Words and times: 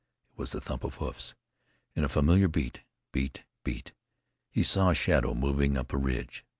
It 0.33 0.39
was 0.39 0.51
the 0.51 0.59
thump 0.59 0.83
of 0.83 0.95
hoofs, 0.95 1.35
in 1.95 2.03
a 2.03 2.09
familiar 2.09 2.47
beat, 2.47 2.81
beat, 3.11 3.43
beat. 3.63 3.91
He 4.49 4.63
saw 4.63 4.89
a 4.89 4.95
shadow 4.95 5.35
moving 5.35 5.77
up 5.77 5.93
a 5.93 5.97
ridge. 5.97 6.43